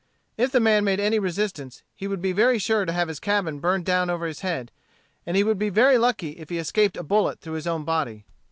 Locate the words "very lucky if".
5.69-6.49